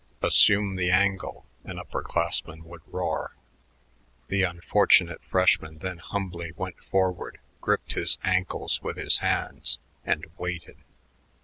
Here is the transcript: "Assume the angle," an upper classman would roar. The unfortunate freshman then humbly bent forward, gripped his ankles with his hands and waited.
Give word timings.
"Assume 0.23 0.77
the 0.77 0.89
angle," 0.89 1.45
an 1.63 1.77
upper 1.77 2.01
classman 2.01 2.63
would 2.63 2.81
roar. 2.87 3.35
The 4.29 4.41
unfortunate 4.41 5.23
freshman 5.23 5.77
then 5.77 5.99
humbly 5.99 6.49
bent 6.49 6.79
forward, 6.83 7.39
gripped 7.61 7.93
his 7.93 8.17
ankles 8.23 8.81
with 8.81 8.97
his 8.97 9.19
hands 9.19 9.77
and 10.03 10.25
waited. 10.39 10.77